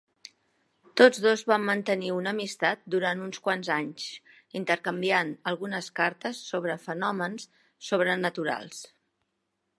[1.01, 4.07] Tots dos van mantenir una amistat durant uns quants anys,
[4.61, 7.49] intercanviant algunes cartes sobre fenòmens
[7.93, 8.85] sobrenaturals.